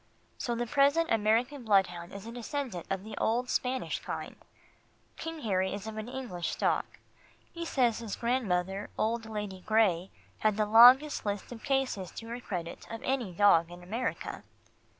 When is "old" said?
3.17-3.51, 8.97-9.27